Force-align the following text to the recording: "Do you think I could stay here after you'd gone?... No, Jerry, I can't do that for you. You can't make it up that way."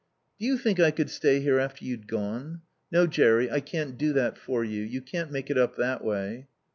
"Do 0.39 0.47
you 0.47 0.57
think 0.57 0.79
I 0.79 0.89
could 0.89 1.11
stay 1.11 1.41
here 1.41 1.59
after 1.59 1.85
you'd 1.85 2.07
gone?... 2.07 2.61
No, 2.91 3.05
Jerry, 3.05 3.51
I 3.51 3.59
can't 3.59 3.99
do 3.99 4.13
that 4.13 4.35
for 4.35 4.63
you. 4.63 4.81
You 4.81 4.99
can't 4.99 5.29
make 5.31 5.51
it 5.51 5.59
up 5.59 5.75
that 5.77 6.03
way." 6.03 6.47